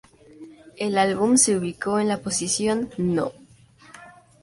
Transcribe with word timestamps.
El 0.77 0.97
álbum 0.97 1.37
se 1.37 1.55
ubicó 1.55 1.99
en 1.99 2.07
la 2.07 2.17
posición 2.21 2.89
No. 2.97 3.33